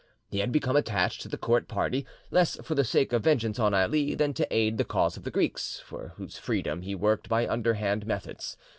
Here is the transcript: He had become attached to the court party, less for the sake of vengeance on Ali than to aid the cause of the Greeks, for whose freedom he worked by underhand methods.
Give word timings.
He 0.31 0.39
had 0.39 0.51
become 0.51 0.75
attached 0.75 1.21
to 1.21 1.27
the 1.27 1.37
court 1.37 1.67
party, 1.67 2.07
less 2.31 2.55
for 2.63 2.73
the 2.73 2.83
sake 2.83 3.13
of 3.13 3.21
vengeance 3.23 3.59
on 3.59 3.75
Ali 3.75 4.15
than 4.15 4.33
to 4.33 4.51
aid 4.51 4.79
the 4.79 4.83
cause 4.83 5.15
of 5.15 5.25
the 5.25 5.29
Greeks, 5.29 5.79
for 5.85 6.13
whose 6.15 6.39
freedom 6.39 6.81
he 6.81 6.95
worked 6.95 7.29
by 7.29 7.47
underhand 7.47 8.07
methods. 8.07 8.57